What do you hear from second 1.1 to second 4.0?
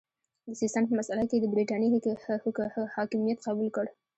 کې یې د برټانیې حکمیت قبول کړ.